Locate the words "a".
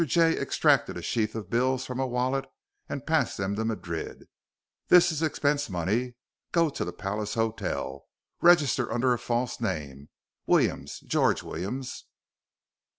0.97-1.01, 1.99-2.07, 9.13-9.19